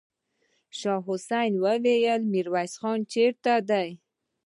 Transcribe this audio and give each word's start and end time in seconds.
شاه 0.79 1.01
حسين 1.07 1.53
وويل: 1.63 2.21
ميرويس 2.31 2.73
خان 2.81 2.99
چېرته 3.13 3.53
دی؟ 3.69 3.87